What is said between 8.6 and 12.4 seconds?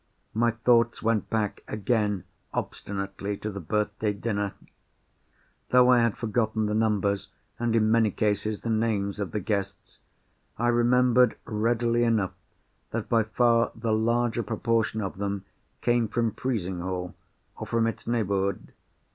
the names of the guests, I remembered readily enough